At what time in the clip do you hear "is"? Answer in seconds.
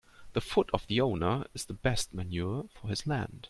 1.53-1.65